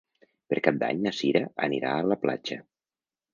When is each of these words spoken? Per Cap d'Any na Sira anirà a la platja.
Per 0.53 0.57
Cap 0.67 0.79
d'Any 0.83 1.03
na 1.07 1.13
Sira 1.17 1.43
anirà 1.67 1.93
a 1.99 2.09
la 2.13 2.19
platja. 2.25 2.59